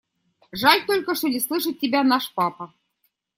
[0.51, 2.73] Жаль только, что не слышит тебя наш папа.